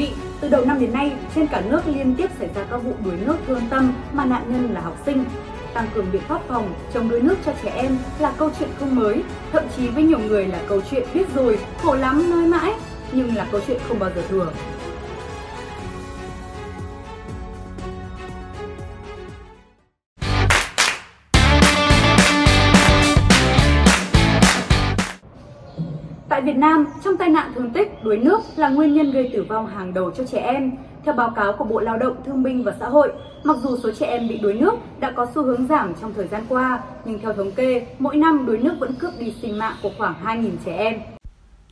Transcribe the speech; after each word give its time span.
vị, 0.00 0.10
từ 0.40 0.48
đầu 0.48 0.64
năm 0.64 0.80
đến 0.80 0.92
nay, 0.92 1.12
trên 1.34 1.46
cả 1.46 1.62
nước 1.70 1.80
liên 1.86 2.14
tiếp 2.14 2.30
xảy 2.38 2.48
ra 2.54 2.64
các 2.70 2.76
vụ 2.76 2.92
đuối 3.04 3.14
nước 3.26 3.36
thương 3.46 3.62
tâm 3.70 3.92
mà 4.12 4.24
nạn 4.24 4.42
nhân 4.48 4.74
là 4.74 4.80
học 4.80 4.96
sinh. 5.06 5.24
Tăng 5.74 5.86
cường 5.94 6.06
biện 6.12 6.22
pháp 6.28 6.40
phòng, 6.48 6.74
chống 6.94 7.08
đuối 7.08 7.20
nước 7.20 7.36
cho 7.46 7.52
trẻ 7.62 7.72
em 7.76 7.96
là 8.18 8.32
câu 8.38 8.50
chuyện 8.58 8.68
không 8.80 8.94
mới, 8.94 9.22
thậm 9.52 9.64
chí 9.76 9.88
với 9.88 10.02
nhiều 10.02 10.18
người 10.18 10.46
là 10.46 10.58
câu 10.68 10.80
chuyện 10.90 11.08
biết 11.14 11.34
rồi, 11.34 11.58
khổ 11.82 11.94
lắm 11.94 12.30
nơi 12.30 12.46
mãi, 12.46 12.72
nhưng 13.12 13.36
là 13.36 13.46
câu 13.52 13.60
chuyện 13.66 13.80
không 13.88 13.98
bao 13.98 14.10
giờ 14.16 14.22
thừa. 14.28 14.52
Tại 26.40 26.46
Việt 26.46 26.58
Nam, 26.58 26.86
trong 27.04 27.16
tai 27.16 27.28
nạn 27.28 27.52
thương 27.54 27.70
tích, 27.70 28.04
đuối 28.04 28.16
nước 28.16 28.40
là 28.56 28.68
nguyên 28.68 28.94
nhân 28.94 29.10
gây 29.10 29.30
tử 29.32 29.42
vong 29.48 29.66
hàng 29.66 29.94
đầu 29.94 30.10
cho 30.10 30.24
trẻ 30.24 30.38
em. 30.38 30.72
Theo 31.04 31.14
báo 31.14 31.30
cáo 31.30 31.52
của 31.52 31.64
Bộ 31.64 31.80
Lao 31.80 31.98
động, 31.98 32.16
Thương 32.26 32.42
binh 32.42 32.64
và 32.64 32.74
Xã 32.80 32.88
hội, 32.88 33.12
mặc 33.44 33.56
dù 33.62 33.76
số 33.82 33.90
trẻ 33.98 34.06
em 34.06 34.28
bị 34.28 34.38
đuối 34.38 34.54
nước 34.54 34.74
đã 35.00 35.10
có 35.10 35.26
xu 35.34 35.42
hướng 35.42 35.66
giảm 35.66 35.94
trong 36.00 36.14
thời 36.14 36.26
gian 36.26 36.42
qua, 36.48 36.80
nhưng 37.04 37.18
theo 37.18 37.32
thống 37.32 37.50
kê, 37.50 37.86
mỗi 37.98 38.16
năm 38.16 38.46
đuối 38.46 38.58
nước 38.58 38.74
vẫn 38.78 38.94
cướp 38.94 39.10
đi 39.18 39.34
sinh 39.42 39.58
mạng 39.58 39.74
của 39.82 39.90
khoảng 39.98 40.14
2.000 40.24 40.50
trẻ 40.64 40.76
em. 40.76 40.94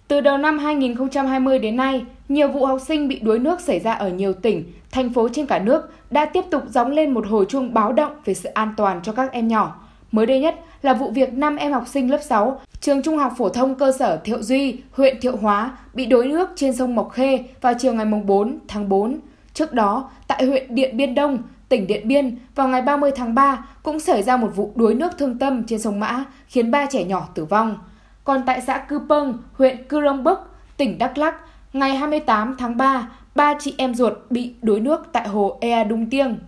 Từ 0.08 0.20
đầu 0.20 0.38
năm 0.38 0.58
2020 0.58 1.58
đến 1.58 1.76
nay, 1.76 2.04
nhiều 2.28 2.48
vụ 2.48 2.66
học 2.66 2.80
sinh 2.80 3.08
bị 3.08 3.18
đuối 3.18 3.38
nước 3.38 3.60
xảy 3.60 3.80
ra 3.80 3.92
ở 3.92 4.08
nhiều 4.08 4.32
tỉnh, 4.32 4.72
thành 4.90 5.12
phố 5.12 5.28
trên 5.32 5.46
cả 5.46 5.58
nước 5.58 5.90
đã 6.10 6.24
tiếp 6.24 6.44
tục 6.50 6.62
gióng 6.68 6.90
lên 6.90 7.10
một 7.10 7.26
hồi 7.26 7.44
chuông 7.48 7.74
báo 7.74 7.92
động 7.92 8.12
về 8.24 8.34
sự 8.34 8.48
an 8.48 8.74
toàn 8.76 9.00
cho 9.02 9.12
các 9.12 9.32
em 9.32 9.48
nhỏ. 9.48 9.76
Mới 10.12 10.26
đây 10.26 10.40
nhất 10.40 10.54
là 10.82 10.94
vụ 10.94 11.10
việc 11.10 11.34
5 11.34 11.56
em 11.56 11.72
học 11.72 11.84
sinh 11.86 12.10
lớp 12.10 12.20
6, 12.22 12.60
trường 12.80 13.02
Trung 13.02 13.18
học 13.18 13.32
phổ 13.38 13.48
thông 13.48 13.74
cơ 13.74 13.92
sở 13.92 14.16
Thiệu 14.24 14.42
Duy, 14.42 14.76
huyện 14.92 15.20
Thiệu 15.20 15.36
Hóa 15.36 15.78
bị 15.94 16.06
đuối 16.06 16.26
nước 16.26 16.50
trên 16.56 16.74
sông 16.74 16.94
Mộc 16.94 17.12
Khê 17.12 17.44
vào 17.60 17.74
chiều 17.78 17.94
ngày 17.94 18.06
4 18.26 18.58
tháng 18.68 18.88
4. 18.88 19.18
Trước 19.54 19.72
đó, 19.72 20.10
tại 20.26 20.44
huyện 20.44 20.74
Điện 20.74 20.96
Biên 20.96 21.14
Đông, 21.14 21.38
tỉnh 21.68 21.86
Điện 21.86 22.08
Biên, 22.08 22.38
vào 22.54 22.68
ngày 22.68 22.82
30 22.82 23.10
tháng 23.16 23.34
3 23.34 23.64
cũng 23.82 24.00
xảy 24.00 24.22
ra 24.22 24.36
một 24.36 24.50
vụ 24.56 24.72
đuối 24.74 24.94
nước 24.94 25.18
thương 25.18 25.38
tâm 25.38 25.64
trên 25.66 25.78
sông 25.78 26.00
Mã, 26.00 26.24
khiến 26.46 26.70
ba 26.70 26.86
trẻ 26.86 27.04
nhỏ 27.04 27.28
tử 27.34 27.44
vong. 27.44 27.78
Còn 28.24 28.42
tại 28.46 28.60
xã 28.60 28.78
Cư 28.78 29.00
Pâng, 29.08 29.38
huyện 29.52 29.84
Cư 29.88 30.00
Rông 30.02 30.24
Bức, 30.24 30.38
tỉnh 30.76 30.98
Đắk 30.98 31.18
Lắk, 31.18 31.34
ngày 31.72 31.96
28 31.96 32.56
tháng 32.58 32.76
3, 32.76 33.08
ba 33.34 33.54
chị 33.60 33.74
em 33.78 33.94
ruột 33.94 34.12
bị 34.30 34.54
đuối 34.62 34.80
nước 34.80 35.08
tại 35.12 35.28
hồ 35.28 35.58
Ea 35.60 35.84
Đung 35.84 36.10
Tiêng. 36.10 36.38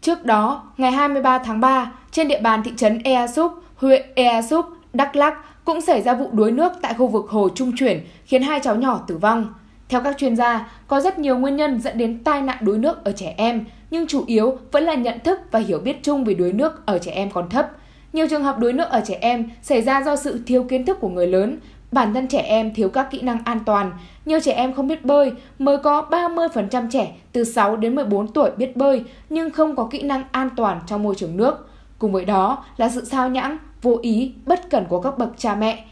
Trước 0.00 0.24
đó, 0.24 0.62
ngày 0.76 0.92
23 0.92 1.38
tháng 1.38 1.60
3, 1.60 1.92
trên 2.16 2.28
địa 2.28 2.40
bàn 2.40 2.62
thị 2.62 2.72
trấn 2.76 2.98
Ea 3.04 3.26
Súp, 3.26 3.52
huyện 3.76 4.02
Ea 4.14 4.42
Súp, 4.42 4.66
Đắk 4.92 5.16
Lắk 5.16 5.34
cũng 5.64 5.80
xảy 5.80 6.02
ra 6.02 6.14
vụ 6.14 6.28
đuối 6.32 6.52
nước 6.52 6.72
tại 6.82 6.94
khu 6.94 7.06
vực 7.06 7.28
hồ 7.28 7.48
Trung 7.54 7.72
Chuyển 7.76 8.00
khiến 8.24 8.42
hai 8.42 8.60
cháu 8.62 8.76
nhỏ 8.76 9.04
tử 9.06 9.16
vong. 9.16 9.54
Theo 9.88 10.00
các 10.00 10.18
chuyên 10.18 10.36
gia, 10.36 10.70
có 10.86 11.00
rất 11.00 11.18
nhiều 11.18 11.38
nguyên 11.38 11.56
nhân 11.56 11.80
dẫn 11.80 11.98
đến 11.98 12.24
tai 12.24 12.42
nạn 12.42 12.56
đuối 12.60 12.78
nước 12.78 13.04
ở 13.04 13.12
trẻ 13.12 13.34
em, 13.36 13.64
nhưng 13.90 14.06
chủ 14.06 14.24
yếu 14.26 14.58
vẫn 14.72 14.84
là 14.84 14.94
nhận 14.94 15.20
thức 15.20 15.40
và 15.50 15.58
hiểu 15.58 15.78
biết 15.78 15.96
chung 16.02 16.24
về 16.24 16.34
đuối 16.34 16.52
nước 16.52 16.86
ở 16.86 16.98
trẻ 16.98 17.12
em 17.12 17.30
còn 17.30 17.48
thấp. 17.48 17.70
Nhiều 18.12 18.26
trường 18.28 18.44
hợp 18.44 18.58
đuối 18.58 18.72
nước 18.72 18.88
ở 18.90 19.00
trẻ 19.06 19.18
em 19.20 19.50
xảy 19.62 19.82
ra 19.82 20.02
do 20.02 20.16
sự 20.16 20.40
thiếu 20.46 20.62
kiến 20.62 20.84
thức 20.84 21.00
của 21.00 21.08
người 21.08 21.26
lớn, 21.26 21.58
bản 21.92 22.14
thân 22.14 22.28
trẻ 22.28 22.40
em 22.40 22.74
thiếu 22.74 22.88
các 22.88 23.10
kỹ 23.10 23.20
năng 23.20 23.38
an 23.44 23.60
toàn. 23.66 23.92
Nhiều 24.24 24.40
trẻ 24.40 24.52
em 24.52 24.72
không 24.72 24.88
biết 24.88 25.04
bơi, 25.04 25.32
mới 25.58 25.78
có 25.78 26.06
30% 26.10 26.90
trẻ 26.90 27.12
từ 27.32 27.44
6 27.44 27.76
đến 27.76 27.94
14 27.94 28.32
tuổi 28.32 28.50
biết 28.56 28.76
bơi 28.76 29.04
nhưng 29.30 29.50
không 29.50 29.76
có 29.76 29.88
kỹ 29.90 30.02
năng 30.02 30.24
an 30.32 30.50
toàn 30.56 30.80
trong 30.86 31.02
môi 31.02 31.14
trường 31.14 31.36
nước. 31.36 31.65
Cùng 31.98 32.12
với 32.12 32.24
đó 32.24 32.64
là 32.76 32.88
sự 32.88 33.04
sao 33.04 33.28
nhãng, 33.28 33.58
vô 33.82 33.98
ý, 34.02 34.34
bất 34.46 34.70
cẩn 34.70 34.84
của 34.88 35.00
các 35.00 35.18
bậc 35.18 35.28
cha 35.36 35.54
mẹ. 35.54 35.84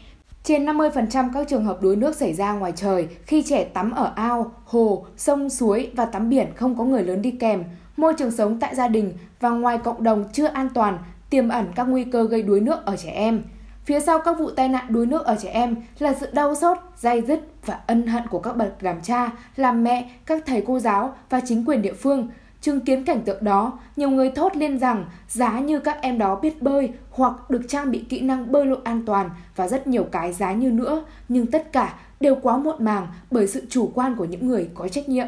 Trên 0.43 0.65
50% 0.65 1.29
các 1.33 1.47
trường 1.47 1.65
hợp 1.65 1.81
đuối 1.81 1.95
nước 1.95 2.15
xảy 2.15 2.33
ra 2.33 2.53
ngoài 2.53 2.73
trời 2.75 3.07
khi 3.25 3.43
trẻ 3.43 3.63
tắm 3.63 3.91
ở 3.91 4.11
ao, 4.15 4.51
hồ, 4.65 5.05
sông, 5.17 5.49
suối 5.49 5.91
và 5.95 6.05
tắm 6.05 6.29
biển 6.29 6.47
không 6.55 6.77
có 6.77 6.83
người 6.83 7.03
lớn 7.03 7.21
đi 7.21 7.31
kèm. 7.31 7.63
Môi 7.97 8.13
trường 8.13 8.31
sống 8.31 8.59
tại 8.59 8.75
gia 8.75 8.87
đình 8.87 9.13
và 9.39 9.49
ngoài 9.49 9.77
cộng 9.77 10.03
đồng 10.03 10.25
chưa 10.33 10.47
an 10.47 10.69
toàn, 10.73 10.97
tiềm 11.29 11.49
ẩn 11.49 11.65
các 11.75 11.83
nguy 11.83 12.03
cơ 12.03 12.23
gây 12.23 12.43
đuối 12.43 12.59
nước 12.59 12.85
ở 12.85 12.97
trẻ 12.97 13.09
em. 13.09 13.43
Phía 13.85 13.99
sau 13.99 14.19
các 14.19 14.39
vụ 14.39 14.49
tai 14.49 14.69
nạn 14.69 14.85
đuối 14.89 15.05
nước 15.05 15.25
ở 15.25 15.35
trẻ 15.41 15.49
em 15.49 15.75
là 15.99 16.13
sự 16.13 16.27
đau 16.33 16.55
xót, 16.55 16.77
dai 16.97 17.21
dứt 17.21 17.39
và 17.65 17.79
ân 17.87 18.07
hận 18.07 18.27
của 18.27 18.39
các 18.39 18.57
bậc 18.57 18.83
làm 18.83 19.01
cha, 19.01 19.31
làm 19.55 19.83
mẹ, 19.83 20.09
các 20.25 20.43
thầy 20.45 20.63
cô 20.67 20.79
giáo 20.79 21.13
và 21.29 21.39
chính 21.45 21.65
quyền 21.65 21.81
địa 21.81 21.93
phương– 21.93 22.27
Chứng 22.65 22.79
kiến 22.79 23.03
cảnh 23.03 23.21
tượng 23.21 23.43
đó, 23.43 23.79
nhiều 23.95 24.09
người 24.09 24.29
thốt 24.29 24.55
lên 24.55 24.79
rằng 24.79 25.05
giá 25.27 25.59
như 25.59 25.79
các 25.79 25.97
em 26.01 26.17
đó 26.17 26.39
biết 26.41 26.61
bơi 26.61 26.89
hoặc 27.09 27.49
được 27.49 27.61
trang 27.67 27.91
bị 27.91 28.05
kỹ 28.09 28.21
năng 28.21 28.51
bơi 28.51 28.65
lội 28.65 28.77
an 28.83 29.03
toàn 29.05 29.29
và 29.55 29.67
rất 29.67 29.87
nhiều 29.87 30.03
cái 30.11 30.33
giá 30.33 30.53
như 30.53 30.71
nữa, 30.71 31.03
nhưng 31.29 31.47
tất 31.47 31.71
cả 31.71 31.93
đều 32.19 32.35
quá 32.35 32.57
muộn 32.57 32.75
màng 32.79 33.07
bởi 33.31 33.47
sự 33.47 33.63
chủ 33.69 33.91
quan 33.95 34.15
của 34.15 34.25
những 34.25 34.47
người 34.47 34.69
có 34.73 34.87
trách 34.87 35.09
nhiệm. 35.09 35.27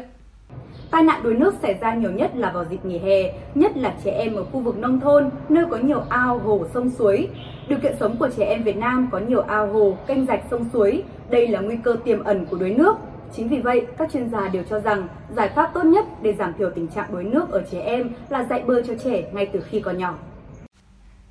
Tai 0.90 1.02
nạn 1.02 1.20
đuối 1.22 1.34
nước 1.34 1.54
xảy 1.62 1.74
ra 1.80 1.94
nhiều 1.94 2.10
nhất 2.10 2.36
là 2.36 2.50
vào 2.52 2.64
dịp 2.70 2.84
nghỉ 2.84 2.98
hè, 2.98 3.38
nhất 3.54 3.76
là 3.76 3.94
trẻ 4.04 4.10
em 4.10 4.34
ở 4.34 4.44
khu 4.44 4.60
vực 4.60 4.78
nông 4.78 5.00
thôn, 5.00 5.30
nơi 5.48 5.64
có 5.70 5.76
nhiều 5.76 6.00
ao, 6.08 6.38
hồ, 6.38 6.64
sông 6.74 6.90
suối. 6.90 7.28
Điều 7.68 7.78
kiện 7.78 7.94
sống 8.00 8.16
của 8.16 8.28
trẻ 8.36 8.44
em 8.44 8.62
Việt 8.62 8.76
Nam 8.76 9.08
có 9.12 9.18
nhiều 9.18 9.40
ao 9.40 9.66
hồ, 9.66 9.96
kênh 10.06 10.26
rạch 10.26 10.42
sông 10.50 10.64
suối. 10.72 11.02
Đây 11.30 11.48
là 11.48 11.60
nguy 11.60 11.76
cơ 11.76 11.96
tiềm 12.04 12.24
ẩn 12.24 12.46
của 12.46 12.56
đuối 12.56 12.70
nước 12.70 12.96
Chính 13.36 13.48
vì 13.48 13.60
vậy, 13.60 13.86
các 13.98 14.12
chuyên 14.12 14.30
gia 14.30 14.48
đều 14.48 14.62
cho 14.70 14.80
rằng 14.80 15.08
giải 15.36 15.50
pháp 15.54 15.70
tốt 15.74 15.82
nhất 15.82 16.04
để 16.22 16.34
giảm 16.38 16.54
thiểu 16.58 16.70
tình 16.74 16.88
trạng 16.88 17.12
đuối 17.12 17.24
nước 17.24 17.50
ở 17.50 17.62
trẻ 17.70 17.80
em 17.80 18.10
là 18.28 18.46
dạy 18.50 18.62
bơi 18.66 18.82
cho 18.88 18.94
trẻ 19.04 19.22
ngay 19.32 19.46
từ 19.52 19.60
khi 19.60 19.80
còn 19.80 19.98
nhỏ. 19.98 20.14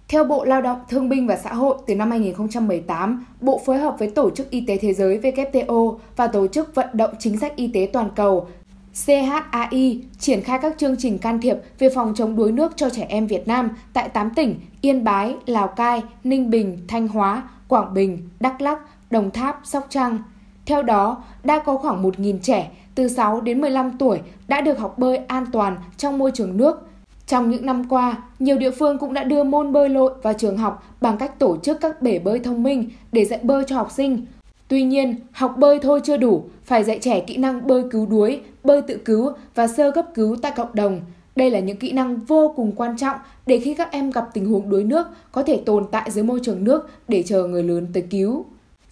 Theo 0.08 0.24
Bộ 0.24 0.46
Lao 0.46 0.62
động, 0.62 0.80
Thương 0.90 1.10
binh 1.10 1.28
và 1.28 1.38
Xã 1.38 1.54
hội, 1.54 1.78
từ 1.88 1.96
năm 1.96 2.12
2018, 2.12 3.26
Bộ 3.42 3.62
phối 3.66 3.78
hợp 3.78 3.96
với 4.00 4.10
Tổ 4.10 4.30
chức 4.30 4.50
Y 4.50 4.64
tế 4.68 4.78
Thế 4.78 4.94
giới 4.94 5.20
WTO 5.20 5.98
và 6.16 6.28
Tổ 6.28 6.48
chức 6.48 6.76
Vận 6.76 6.88
động 6.94 7.14
Chính 7.20 7.38
sách 7.38 7.56
Y 7.56 7.68
tế 7.74 7.90
Toàn 7.94 8.10
cầu 8.16 8.48
CHAI 8.94 10.02
triển 10.20 10.42
khai 10.42 10.60
các 10.62 10.78
chương 10.78 10.96
trình 11.00 11.18
can 11.18 11.42
thiệp 11.42 11.58
về 11.80 11.90
phòng 11.96 12.14
chống 12.16 12.36
đuối 12.36 12.52
nước 12.52 12.72
cho 12.76 12.90
trẻ 12.90 13.06
em 13.10 13.28
Việt 13.28 13.48
Nam 13.48 13.70
tại 13.94 14.10
8 14.10 14.30
tỉnh 14.36 14.60
Yên 14.82 15.04
Bái, 15.04 15.36
Lào 15.46 15.68
Cai, 15.68 16.04
Ninh 16.24 16.50
Bình, 16.50 16.78
Thanh 16.88 17.08
Hóa, 17.08 17.50
Quảng 17.68 17.94
Bình, 17.94 18.30
Đắk 18.40 18.62
Lắk, 18.62 18.80
Đồng 19.12 19.32
Tháp, 19.32 19.60
Sóc 19.64 19.88
Trăng– 19.90 20.18
theo 20.68 20.84
đó, 20.84 21.24
đã 21.44 21.60
có 21.60 21.78
khoảng 21.78 22.04
1.000 22.04 22.40
trẻ 22.42 22.72
từ 22.96 23.08
6 23.08 23.42
đến 23.42 23.62
15 23.62 23.92
tuổi 23.98 24.20
đã 24.48 24.62
được 24.62 24.80
học 24.80 25.00
bơi 25.00 25.18
an 25.18 25.46
toàn 25.52 25.78
trong 25.98 26.18
môi 26.18 26.32
trường 26.34 26.58
nước. 26.58 26.88
Trong 27.28 27.50
những 27.50 27.66
năm 27.66 27.90
qua, 27.90 28.16
nhiều 28.40 28.58
địa 28.58 28.72
phương 28.72 28.98
cũng 28.98 29.14
đã 29.14 29.24
đưa 29.24 29.44
môn 29.44 29.72
bơi 29.72 29.90
lội 29.90 30.14
vào 30.24 30.34
trường 30.34 30.58
học 30.58 30.84
bằng 31.02 31.18
cách 31.18 31.40
tổ 31.40 31.58
chức 31.58 31.82
các 31.82 32.02
bể 32.02 32.20
bơi 32.20 32.40
thông 32.40 32.64
minh 32.64 32.90
để 33.12 33.26
dạy 33.26 33.40
bơi 33.44 33.64
cho 33.68 33.76
học 33.76 33.92
sinh. 33.92 34.26
Tuy 34.68 34.84
nhiên, 34.84 35.16
học 35.32 35.56
bơi 35.58 35.80
thôi 35.80 36.02
chưa 36.04 36.18
đủ, 36.18 36.44
phải 36.64 36.84
dạy 36.84 37.00
trẻ 37.02 37.20
kỹ 37.20 37.38
năng 37.38 37.68
bơi 37.68 37.84
cứu 37.92 38.06
đuối, 38.06 38.42
bơi 38.64 38.82
tự 38.82 38.98
cứu 39.06 39.32
và 39.56 39.68
sơ 39.68 39.92
cấp 39.92 40.06
cứu 40.14 40.36
tại 40.42 40.52
cộng 40.56 40.76
đồng. 40.76 41.02
Đây 41.36 41.50
là 41.52 41.60
những 41.60 41.78
kỹ 41.78 41.92
năng 41.92 42.18
vô 42.18 42.54
cùng 42.56 42.72
quan 42.72 42.98
trọng 42.98 43.18
để 43.46 43.60
khi 43.60 43.74
các 43.74 43.92
em 43.92 44.12
gặp 44.12 44.30
tình 44.34 44.46
huống 44.46 44.70
đuối 44.70 44.84
nước 44.84 45.08
có 45.32 45.44
thể 45.44 45.62
tồn 45.66 45.86
tại 45.92 46.12
dưới 46.12 46.24
môi 46.24 46.40
trường 46.44 46.64
nước 46.64 46.90
để 47.08 47.24
chờ 47.24 47.48
người 47.48 47.64
lớn 47.64 47.88
tới 47.94 48.04
cứu. 48.10 48.46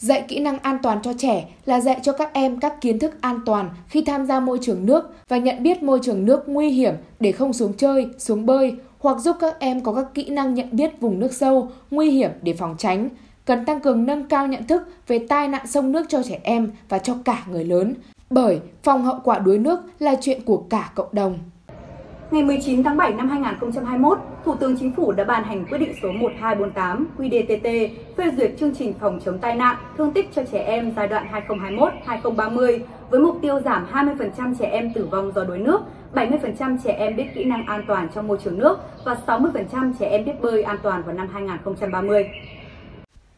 Dạy 0.06 0.26
kỹ 0.28 0.40
năng 0.40 0.60
an 0.60 0.78
toàn 0.84 1.00
cho 1.02 1.14
trẻ 1.18 1.46
là 1.66 1.80
dạy 1.80 2.00
cho 2.04 2.12
các 2.12 2.34
em 2.34 2.60
các 2.60 2.82
kiến 2.82 3.00
thức 3.00 3.22
an 3.22 3.40
toàn 3.46 3.70
khi 3.88 4.02
tham 4.02 4.26
gia 4.26 4.40
môi 4.40 4.60
trường 4.62 4.86
nước 4.86 5.14
và 5.28 5.38
nhận 5.38 5.64
biết 5.64 5.84
môi 5.84 6.00
trường 6.04 6.26
nước 6.26 6.50
nguy 6.50 6.70
hiểm 6.70 6.94
để 7.20 7.32
không 7.32 7.54
xuống 7.54 7.74
chơi, 7.78 8.08
xuống 8.18 8.46
bơi 8.46 8.76
hoặc 9.00 9.20
giúp 9.20 9.36
các 9.40 9.60
em 9.60 9.82
có 9.82 9.94
các 9.94 10.06
kỹ 10.14 10.30
năng 10.30 10.54
nhận 10.54 10.68
biết 10.72 11.02
vùng 11.02 11.20
nước 11.20 11.34
sâu, 11.34 11.72
nguy 11.92 12.12
hiểm 12.12 12.32
để 12.42 12.54
phòng 12.54 12.76
tránh. 12.78 13.10
Cần 13.46 13.66
tăng 13.66 13.80
cường 13.80 14.06
nâng 14.06 14.28
cao 14.28 14.48
nhận 14.48 14.64
thức 14.64 14.82
về 15.08 15.20
tai 15.20 15.48
nạn 15.48 15.68
sông 15.68 15.92
nước 15.92 16.06
cho 16.10 16.24
trẻ 16.24 16.40
em 16.44 16.72
và 16.90 17.00
cho 17.00 17.16
cả 17.26 17.44
người 17.52 17.64
lớn, 17.64 17.94
bởi 18.30 18.60
phòng 18.84 19.04
hậu 19.04 19.20
quả 19.24 19.40
đuối 19.40 19.58
nước 19.58 19.80
là 20.00 20.16
chuyện 20.22 20.42
của 20.46 20.58
cả 20.70 20.92
cộng 20.96 21.10
đồng. 21.12 21.40
Ngày 22.36 22.44
19 22.44 22.84
tháng 22.84 22.98
7 22.98 23.14
năm 23.14 23.30
2021, 23.30 24.18
Thủ 24.46 24.56
tướng 24.56 24.78
Chính 24.80 24.92
phủ 24.92 25.12
đã 25.12 25.24
ban 25.24 25.44
hành 25.44 25.66
quyết 25.66 25.78
định 25.78 25.94
số 26.02 26.12
1248 26.12 27.08
QĐTT 27.18 27.90
phê 28.18 28.32
duyệt 28.38 28.52
chương 28.60 28.76
trình 28.76 28.94
phòng 29.00 29.20
chống 29.26 29.40
tai 29.40 29.56
nạn, 29.56 29.76
thương 29.98 30.12
tích 30.12 30.30
cho 30.36 30.44
trẻ 30.52 30.64
em 30.64 30.94
giai 30.96 31.08
đoạn 31.08 31.28
2021-2030 31.48 32.80
với 33.10 33.20
mục 33.20 33.38
tiêu 33.42 33.60
giảm 33.60 33.86
20% 33.94 34.56
trẻ 34.60 34.66
em 34.66 34.94
tử 34.94 35.08
vong 35.12 35.32
do 35.36 35.44
đuối 35.44 35.58
nước, 35.58 35.82
70% 36.14 36.78
trẻ 36.84 36.92
em 36.92 37.16
biết 37.16 37.26
kỹ 37.36 37.44
năng 37.44 37.66
an 37.66 37.84
toàn 37.88 38.08
trong 38.16 38.28
môi 38.28 38.38
trường 38.44 38.60
nước 38.60 38.80
và 39.06 39.18
60% 39.28 39.94
trẻ 40.00 40.10
em 40.10 40.26
biết 40.26 40.42
bơi 40.42 40.64
an 40.64 40.78
toàn 40.84 41.04
vào 41.04 41.16
năm 41.16 41.28
2030. 41.34 42.26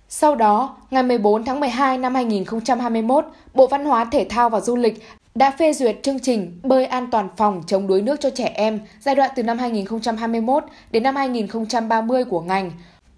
Sau 0.10 0.36
đó, 0.36 0.78
ngày 0.92 1.04
14 1.04 1.46
tháng 1.46 1.60
12 1.60 1.98
năm 1.98 2.16
2021, 2.16 3.26
Bộ 3.54 3.68
Văn 3.68 3.86
hóa 3.86 4.06
Thể 4.06 4.26
thao 4.30 4.50
và 4.50 4.60
Du 4.60 4.76
lịch 4.76 5.04
đã 5.36 5.52
phê 5.52 5.74
duyệt 5.74 5.98
chương 6.04 6.20
trình 6.20 6.60
bơi 6.64 6.86
an 6.86 7.08
toàn 7.12 7.30
phòng 7.38 7.64
chống 7.68 7.88
đuối 7.88 8.02
nước 8.02 8.20
cho 8.20 8.30
trẻ 8.30 8.52
em 8.56 8.80
giai 9.00 9.16
đoạn 9.16 9.32
từ 9.36 9.44
năm 9.44 9.58
2021 9.58 10.64
đến 10.92 11.04
năm 11.04 11.16
2030 11.16 12.24
của 12.26 12.42
ngành. 12.42 12.72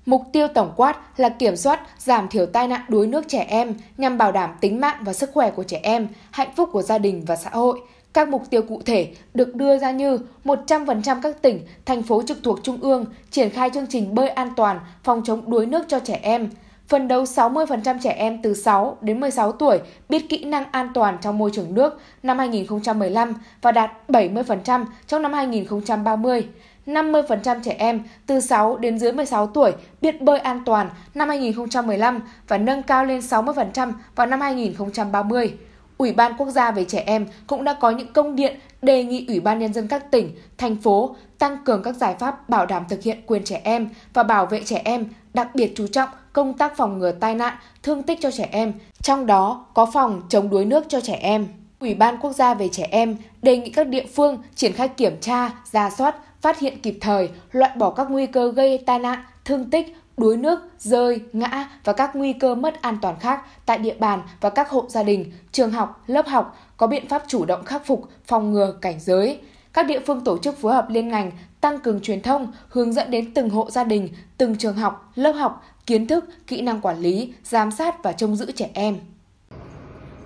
Mục 0.05 0.23
tiêu 0.33 0.47
tổng 0.47 0.73
quát 0.75 1.19
là 1.19 1.29
kiểm 1.29 1.55
soát, 1.55 1.79
giảm 1.97 2.27
thiểu 2.27 2.45
tai 2.45 2.67
nạn 2.67 2.81
đuối 2.89 3.07
nước 3.07 3.27
trẻ 3.27 3.45
em 3.49 3.73
nhằm 3.97 4.17
bảo 4.17 4.31
đảm 4.31 4.49
tính 4.61 4.81
mạng 4.81 4.97
và 5.01 5.13
sức 5.13 5.29
khỏe 5.33 5.51
của 5.51 5.63
trẻ 5.63 5.79
em, 5.83 6.07
hạnh 6.31 6.49
phúc 6.55 6.69
của 6.71 6.81
gia 6.81 6.97
đình 6.97 7.23
và 7.27 7.35
xã 7.35 7.49
hội. 7.49 7.79
Các 8.13 8.29
mục 8.29 8.43
tiêu 8.49 8.61
cụ 8.61 8.81
thể 8.85 9.13
được 9.33 9.55
đưa 9.55 9.77
ra 9.77 9.91
như 9.91 10.19
100% 10.45 11.21
các 11.21 11.41
tỉnh, 11.41 11.65
thành 11.85 12.03
phố 12.03 12.21
trực 12.27 12.37
thuộc 12.43 12.59
trung 12.63 12.77
ương 12.81 13.05
triển 13.31 13.49
khai 13.49 13.69
chương 13.73 13.87
trình 13.87 14.15
bơi 14.15 14.29
an 14.29 14.49
toàn 14.55 14.79
phòng 15.03 15.21
chống 15.25 15.51
đuối 15.51 15.65
nước 15.65 15.85
cho 15.87 15.99
trẻ 15.99 16.19
em, 16.21 16.49
Phần 16.89 17.07
đầu 17.07 17.23
60% 17.23 17.99
trẻ 18.03 18.09
em 18.09 18.41
từ 18.41 18.53
6 18.53 18.97
đến 19.01 19.19
16 19.19 19.51
tuổi 19.51 19.79
biết 20.09 20.29
kỹ 20.29 20.43
năng 20.43 20.65
an 20.71 20.89
toàn 20.93 21.17
trong 21.21 21.37
môi 21.37 21.51
trường 21.53 21.73
nước 21.73 22.01
năm 22.23 22.39
2015 22.39 23.33
và 23.61 23.71
đạt 23.71 23.91
70% 24.07 24.85
trong 25.07 25.21
năm 25.21 25.33
2030. 25.33 26.47
50% 26.85 27.59
trẻ 27.63 27.75
em 27.77 28.03
từ 28.25 28.39
6 28.39 28.77
đến 28.77 28.99
dưới 28.99 29.11
16 29.11 29.47
tuổi 29.47 29.71
biết 30.01 30.21
bơi 30.21 30.39
an 30.39 30.61
toàn 30.65 30.89
năm 31.13 31.29
2015 31.29 32.19
và 32.47 32.57
nâng 32.57 32.83
cao 32.83 33.05
lên 33.05 33.19
60% 33.19 33.91
vào 34.15 34.27
năm 34.27 34.41
2030. 34.41 35.53
Ủy 35.97 36.13
ban 36.13 36.33
Quốc 36.37 36.49
gia 36.49 36.71
về 36.71 36.85
trẻ 36.85 37.03
em 37.05 37.27
cũng 37.47 37.63
đã 37.63 37.73
có 37.73 37.89
những 37.89 38.13
công 38.13 38.35
điện 38.35 38.59
đề 38.81 39.03
nghị 39.03 39.25
Ủy 39.27 39.39
ban 39.39 39.59
Nhân 39.59 39.73
dân 39.73 39.87
các 39.87 40.11
tỉnh, 40.11 40.35
thành 40.57 40.75
phố 40.75 41.15
tăng 41.39 41.57
cường 41.65 41.83
các 41.83 41.95
giải 41.95 42.15
pháp 42.19 42.49
bảo 42.49 42.65
đảm 42.65 42.83
thực 42.89 43.03
hiện 43.03 43.21
quyền 43.27 43.43
trẻ 43.43 43.61
em 43.63 43.89
và 44.13 44.23
bảo 44.23 44.45
vệ 44.45 44.63
trẻ 44.65 44.81
em, 44.85 45.05
đặc 45.33 45.55
biệt 45.55 45.73
chú 45.75 45.87
trọng 45.87 46.09
công 46.33 46.57
tác 46.57 46.77
phòng 46.77 46.99
ngừa 46.99 47.11
tai 47.11 47.35
nạn, 47.35 47.53
thương 47.83 48.03
tích 48.03 48.19
cho 48.21 48.31
trẻ 48.31 48.49
em, 48.51 48.73
trong 49.01 49.25
đó 49.25 49.65
có 49.73 49.85
phòng 49.93 50.21
chống 50.29 50.49
đuối 50.49 50.65
nước 50.65 50.85
cho 50.89 51.01
trẻ 51.01 51.15
em. 51.21 51.47
Ủy 51.79 51.93
ban 51.93 52.17
Quốc 52.17 52.31
gia 52.33 52.53
về 52.53 52.69
trẻ 52.71 52.87
em 52.91 53.17
đề 53.41 53.57
nghị 53.57 53.69
các 53.69 53.87
địa 53.87 54.05
phương 54.15 54.37
triển 54.55 54.73
khai 54.73 54.87
kiểm 54.87 55.17
tra, 55.21 55.51
ra 55.71 55.89
soát, 55.89 56.15
phát 56.41 56.59
hiện 56.59 56.81
kịp 56.81 56.97
thời, 57.01 57.29
loại 57.51 57.71
bỏ 57.75 57.89
các 57.89 58.07
nguy 58.09 58.25
cơ 58.25 58.51
gây 58.51 58.77
tai 58.77 58.99
nạn, 58.99 59.23
thương 59.45 59.69
tích, 59.69 59.95
đuối 60.17 60.37
nước, 60.37 60.59
rơi, 60.79 61.21
ngã 61.33 61.69
và 61.83 61.93
các 61.93 62.15
nguy 62.15 62.33
cơ 62.33 62.55
mất 62.55 62.81
an 62.81 62.97
toàn 63.01 63.15
khác 63.19 63.41
tại 63.65 63.77
địa 63.77 63.95
bàn 63.99 64.21
và 64.41 64.49
các 64.49 64.69
hộ 64.69 64.85
gia 64.89 65.03
đình, 65.03 65.31
trường 65.51 65.71
học, 65.71 66.03
lớp 66.07 66.27
học 66.27 66.57
có 66.79 66.87
biện 66.87 67.07
pháp 67.07 67.23
chủ 67.27 67.45
động 67.45 67.63
khắc 67.65 67.85
phục, 67.85 68.03
phòng 68.25 68.51
ngừa, 68.51 68.73
cảnh 68.81 68.99
giới. 68.99 69.39
Các 69.73 69.87
địa 69.87 69.99
phương 69.99 70.21
tổ 70.21 70.37
chức 70.37 70.57
phối 70.57 70.73
hợp 70.73 70.85
liên 70.89 71.07
ngành 71.07 71.31
tăng 71.61 71.79
cường 71.79 71.99
truyền 72.01 72.21
thông, 72.21 72.51
hướng 72.69 72.93
dẫn 72.93 73.11
đến 73.11 73.33
từng 73.33 73.49
hộ 73.49 73.69
gia 73.69 73.83
đình, 73.83 74.09
từng 74.37 74.55
trường 74.55 74.75
học, 74.75 75.11
lớp 75.15 75.31
học, 75.31 75.63
kiến 75.85 76.07
thức, 76.07 76.25
kỹ 76.47 76.61
năng 76.61 76.81
quản 76.81 76.97
lý, 76.97 77.33
giám 77.43 77.71
sát 77.71 78.03
và 78.03 78.11
trông 78.11 78.35
giữ 78.35 78.51
trẻ 78.51 78.69
em. 78.73 78.95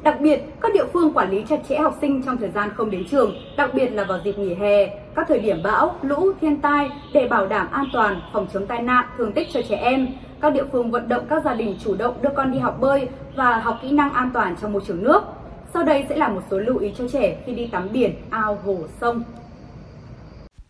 Đặc 0.03 0.17
biệt, 0.21 0.41
các 0.61 0.73
địa 0.73 0.85
phương 0.93 1.13
quản 1.13 1.31
lý 1.31 1.43
chặt 1.49 1.57
chẽ 1.69 1.77
học 1.77 1.97
sinh 2.01 2.23
trong 2.25 2.37
thời 2.37 2.49
gian 2.49 2.69
không 2.75 2.91
đến 2.91 3.03
trường, 3.11 3.35
đặc 3.57 3.69
biệt 3.73 3.87
là 3.87 4.03
vào 4.03 4.19
dịp 4.25 4.37
nghỉ 4.37 4.53
hè, 4.53 4.87
các 5.15 5.25
thời 5.27 5.39
điểm 5.39 5.63
bão, 5.63 5.95
lũ, 6.01 6.31
thiên 6.41 6.61
tai 6.61 6.89
để 7.13 7.27
bảo 7.27 7.47
đảm 7.47 7.67
an 7.71 7.85
toàn, 7.93 8.21
phòng 8.33 8.47
chống 8.53 8.67
tai 8.67 8.81
nạn, 8.81 9.05
thương 9.17 9.33
tích 9.33 9.47
cho 9.53 9.61
trẻ 9.69 9.75
em. 9.75 10.07
Các 10.41 10.53
địa 10.53 10.65
phương 10.71 10.91
vận 10.91 11.09
động 11.09 11.25
các 11.29 11.43
gia 11.45 11.53
đình 11.53 11.77
chủ 11.83 11.95
động 11.95 12.15
đưa 12.21 12.29
con 12.35 12.51
đi 12.51 12.59
học 12.59 12.77
bơi 12.79 13.07
và 13.35 13.59
học 13.59 13.79
kỹ 13.81 13.91
năng 13.91 14.13
an 14.13 14.31
toàn 14.33 14.55
trong 14.61 14.73
môi 14.73 14.81
trường 14.87 15.03
nước. 15.03 15.23
Sau 15.73 15.83
đây 15.83 16.05
sẽ 16.09 16.15
là 16.15 16.27
một 16.27 16.41
số 16.51 16.57
lưu 16.57 16.77
ý 16.77 16.91
cho 16.97 17.03
trẻ 17.13 17.35
khi 17.45 17.53
đi 17.53 17.67
tắm 17.67 17.89
biển, 17.91 18.15
ao, 18.29 18.57
hồ, 18.65 18.77
sông. 19.01 19.23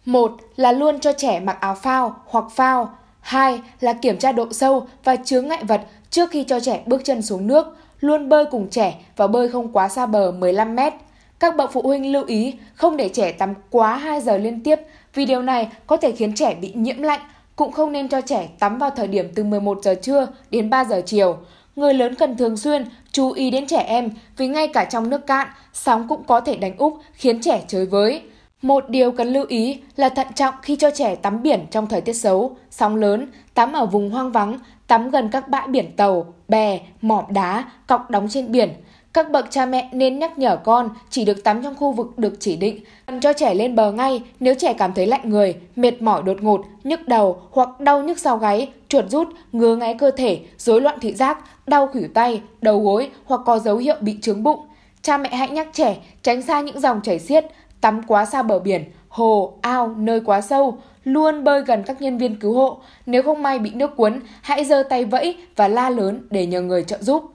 Một 0.06 0.32
là 0.56 0.72
luôn 0.72 1.00
cho 1.00 1.14
trẻ 1.14 1.40
mặc 1.40 1.58
áo 1.60 1.76
phao 1.76 2.16
hoặc 2.26 2.46
phao. 2.52 2.90
Hai 3.20 3.62
là 3.80 3.94
kiểm 3.94 4.18
tra 4.18 4.32
độ 4.32 4.48
sâu 4.52 4.88
và 5.04 5.16
chướng 5.16 5.48
ngại 5.48 5.64
vật 5.64 5.82
trước 6.10 6.30
khi 6.32 6.44
cho 6.44 6.60
trẻ 6.60 6.84
bước 6.86 7.02
chân 7.04 7.22
xuống 7.22 7.48
nước, 7.48 7.78
luôn 8.00 8.30
bơi 8.30 8.46
cùng 8.46 8.68
trẻ 8.70 9.06
và 9.16 9.28
bơi 9.28 9.50
không 9.50 9.72
quá 9.72 9.90
xa 9.90 10.06
bờ 10.06 10.32
15 10.32 10.76
mét. 10.76 10.94
Các 11.40 11.56
bậc 11.56 11.72
phụ 11.74 11.82
huynh 11.82 12.12
lưu 12.12 12.24
ý 12.26 12.54
không 12.76 12.98
để 12.98 13.10
trẻ 13.10 13.32
tắm 13.32 13.54
quá 13.70 13.96
2 13.96 14.22
giờ 14.22 14.38
liên 14.38 14.64
tiếp 14.64 14.80
vì 15.14 15.26
điều 15.26 15.42
này 15.42 15.70
có 15.88 15.98
thể 15.98 16.12
khiến 16.12 16.36
trẻ 16.36 16.56
bị 16.56 16.74
nhiễm 16.76 17.02
lạnh. 17.02 17.20
Cũng 17.56 17.72
không 17.72 17.92
nên 17.92 18.10
cho 18.10 18.22
trẻ 18.22 18.50
tắm 18.60 18.78
vào 18.78 18.90
thời 18.90 19.08
điểm 19.08 19.32
từ 19.36 19.44
11 19.44 19.80
giờ 19.84 19.96
trưa 19.96 20.28
đến 20.50 20.70
3 20.70 20.86
giờ 20.86 21.02
chiều. 21.06 21.38
Người 21.76 21.94
lớn 21.94 22.16
cần 22.16 22.38
thường 22.38 22.58
xuyên 22.58 22.86
chú 23.12 23.32
ý 23.32 23.52
đến 23.52 23.68
trẻ 23.68 23.80
em 23.80 24.10
vì 24.38 24.48
ngay 24.48 24.68
cả 24.68 24.86
trong 24.86 25.10
nước 25.10 25.28
cạn, 25.28 25.48
sóng 25.74 26.08
cũng 26.08 26.24
có 26.24 26.40
thể 26.40 26.56
đánh 26.56 26.78
úp 26.78 27.00
khiến 27.14 27.42
trẻ 27.42 27.64
chơi 27.68 27.86
với. 27.86 28.22
Một 28.62 28.90
điều 28.90 29.12
cần 29.12 29.28
lưu 29.28 29.46
ý 29.48 29.80
là 29.96 30.10
thận 30.10 30.28
trọng 30.36 30.56
khi 30.62 30.76
cho 30.76 30.92
trẻ 30.92 31.16
tắm 31.16 31.42
biển 31.42 31.66
trong 31.72 31.88
thời 31.88 32.02
tiết 32.02 32.14
xấu, 32.14 32.58
sóng 32.70 32.96
lớn, 32.96 33.28
tắm 33.54 33.74
ở 33.74 33.86
vùng 33.86 34.10
hoang 34.10 34.32
vắng, 34.32 34.60
tắm 34.88 35.10
gần 35.10 35.30
các 35.32 35.50
bãi 35.50 35.68
biển 35.68 35.96
tàu, 35.98 36.34
bè, 36.48 36.80
mỏm 37.02 37.26
đá, 37.30 37.64
cọc 37.88 38.10
đóng 38.10 38.28
trên 38.30 38.52
biển. 38.52 38.70
Các 39.14 39.32
bậc 39.32 39.52
cha 39.52 39.66
mẹ 39.66 39.90
nên 39.92 40.20
nhắc 40.20 40.38
nhở 40.38 40.58
con 40.58 40.90
chỉ 41.10 41.26
được 41.26 41.44
tắm 41.44 41.64
trong 41.64 41.76
khu 41.76 41.92
vực 41.92 42.18
được 42.18 42.34
chỉ 42.40 42.56
định, 42.56 42.80
cần 43.06 43.20
cho 43.20 43.34
trẻ 43.34 43.54
lên 43.54 43.76
bờ 43.76 43.92
ngay 43.92 44.22
nếu 44.40 44.56
trẻ 44.56 44.74
cảm 44.74 44.94
thấy 44.94 45.08
lạnh 45.08 45.30
người, 45.30 45.56
mệt 45.76 46.02
mỏi 46.02 46.24
đột 46.24 46.38
ngột, 46.42 46.66
nhức 46.84 47.08
đầu 47.08 47.42
hoặc 47.52 47.80
đau 47.80 48.04
nhức 48.04 48.20
sau 48.20 48.38
gáy, 48.38 48.70
chuột 48.88 49.06
rút, 49.10 49.28
ngứa 49.52 49.76
ngáy 49.76 49.94
cơ 49.94 50.12
thể, 50.12 50.40
rối 50.58 50.82
loạn 50.82 51.00
thị 51.02 51.14
giác, 51.14 51.38
đau 51.68 51.88
khuỷu 51.88 52.08
tay, 52.14 52.42
đầu 52.62 52.80
gối 52.80 53.10
hoặc 53.26 53.42
có 53.46 53.60
dấu 53.60 53.78
hiệu 53.78 53.96
bị 54.02 54.18
trướng 54.22 54.44
bụng. 54.44 54.60
Cha 55.02 55.18
mẹ 55.18 55.30
hãy 55.30 55.50
nhắc 55.50 55.68
trẻ 55.74 55.98
tránh 56.22 56.42
xa 56.42 56.62
những 56.62 56.80
dòng 56.80 57.02
chảy 57.02 57.20
xiết, 57.20 57.46
tắm 57.82 58.02
quá 58.08 58.26
xa 58.26 58.42
bờ 58.42 58.60
biển, 58.60 58.84
hồ, 59.08 59.54
ao, 59.62 59.94
nơi 59.98 60.20
quá 60.20 60.42
sâu, 60.42 60.78
luôn 61.04 61.44
bơi 61.44 61.62
gần 61.62 61.84
các 61.86 62.02
nhân 62.02 62.18
viên 62.18 62.36
cứu 62.36 62.54
hộ. 62.54 62.78
Nếu 63.06 63.24
không 63.24 63.44
may 63.44 63.60
bị 63.60 63.72
nước 63.74 63.96
cuốn, 63.96 64.20
hãy 64.42 64.66
giơ 64.66 64.84
tay 64.84 65.06
vẫy 65.06 65.36
và 65.56 65.68
la 65.68 65.90
lớn 65.90 66.28
để 66.30 66.46
nhờ 66.46 66.62
người 66.62 66.84
trợ 66.84 66.98
giúp. 67.02 67.33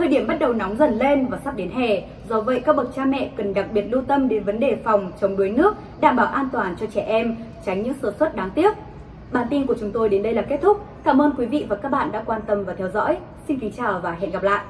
Thời 0.00 0.08
điểm 0.08 0.26
bắt 0.26 0.38
đầu 0.38 0.52
nóng 0.52 0.76
dần 0.76 0.98
lên 0.98 1.26
và 1.26 1.38
sắp 1.44 1.56
đến 1.56 1.70
hè, 1.70 2.02
do 2.28 2.40
vậy 2.40 2.60
các 2.60 2.76
bậc 2.76 2.94
cha 2.96 3.04
mẹ 3.04 3.30
cần 3.36 3.54
đặc 3.54 3.66
biệt 3.72 3.84
lưu 3.90 4.02
tâm 4.02 4.28
đến 4.28 4.44
vấn 4.44 4.60
đề 4.60 4.76
phòng 4.84 5.12
chống 5.20 5.36
đuối 5.36 5.50
nước, 5.50 5.74
đảm 6.00 6.16
bảo 6.16 6.26
an 6.26 6.48
toàn 6.52 6.76
cho 6.80 6.86
trẻ 6.86 7.00
em, 7.00 7.36
tránh 7.66 7.82
những 7.82 7.94
sơ 8.02 8.14
suất 8.18 8.36
đáng 8.36 8.50
tiếc. 8.50 8.74
Bản 9.32 9.46
tin 9.50 9.66
của 9.66 9.74
chúng 9.80 9.92
tôi 9.92 10.08
đến 10.08 10.22
đây 10.22 10.34
là 10.34 10.42
kết 10.42 10.58
thúc. 10.62 10.84
Cảm 11.04 11.22
ơn 11.22 11.32
quý 11.38 11.46
vị 11.46 11.66
và 11.68 11.76
các 11.76 11.88
bạn 11.88 12.12
đã 12.12 12.22
quan 12.26 12.40
tâm 12.46 12.64
và 12.64 12.74
theo 12.74 12.88
dõi. 12.88 13.18
Xin 13.48 13.58
kính 13.58 13.72
chào 13.72 14.00
và 14.02 14.16
hẹn 14.20 14.30
gặp 14.30 14.42
lại. 14.42 14.60